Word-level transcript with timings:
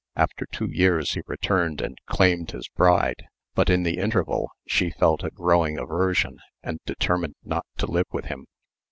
After 0.15 0.47
two 0.47 0.65
years 0.65 1.11
he 1.11 1.21
returned 1.27 1.79
and 1.79 1.95
claimed 2.07 2.49
his 2.49 2.67
bride, 2.69 3.27
but 3.53 3.69
in 3.69 3.83
the 3.83 3.99
interval 3.99 4.49
she 4.67 4.89
felt 4.89 5.23
a 5.23 5.29
growing 5.29 5.77
aversion 5.77 6.39
and 6.63 6.79
determined 6.87 7.35
not 7.43 7.67
to 7.77 7.85
live 7.85 8.07
with 8.11 8.25
him. 8.25 8.47